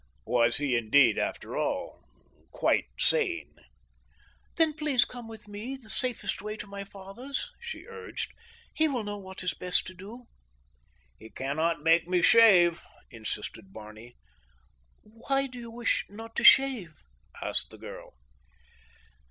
[0.25, 2.03] Was he indeed, after all,
[2.51, 3.53] quite sane?
[4.55, 8.33] "Then please come with me the safest way to my father's," she urged.
[8.73, 10.25] "He will know what is best to do."
[11.19, 14.15] "He cannot make me shave," insisted Barney.
[15.03, 17.03] "Why do you wish not to shave?"
[17.39, 18.15] asked the girl.